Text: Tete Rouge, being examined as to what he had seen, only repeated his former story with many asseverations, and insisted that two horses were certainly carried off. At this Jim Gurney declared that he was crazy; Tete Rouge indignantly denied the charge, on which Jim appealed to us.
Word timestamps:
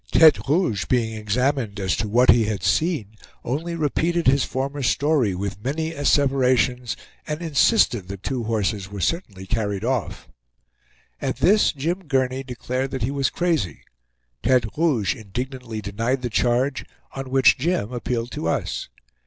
Tete 0.11 0.39
Rouge, 0.49 0.85
being 0.85 1.13
examined 1.13 1.79
as 1.79 1.95
to 1.97 2.07
what 2.07 2.31
he 2.31 2.45
had 2.45 2.63
seen, 2.63 3.17
only 3.43 3.75
repeated 3.75 4.25
his 4.25 4.43
former 4.43 4.81
story 4.81 5.35
with 5.35 5.63
many 5.63 5.91
asseverations, 5.93 6.97
and 7.27 7.39
insisted 7.43 8.07
that 8.07 8.23
two 8.23 8.45
horses 8.45 8.89
were 8.89 8.99
certainly 8.99 9.45
carried 9.45 9.83
off. 9.83 10.27
At 11.21 11.35
this 11.35 11.71
Jim 11.71 12.05
Gurney 12.07 12.41
declared 12.43 12.89
that 12.89 13.03
he 13.03 13.11
was 13.11 13.29
crazy; 13.29 13.83
Tete 14.41 14.75
Rouge 14.75 15.13
indignantly 15.13 15.81
denied 15.81 16.23
the 16.23 16.31
charge, 16.31 16.83
on 17.13 17.29
which 17.29 17.59
Jim 17.59 17.93
appealed 17.93 18.31
to 18.31 18.47
us. 18.47 18.89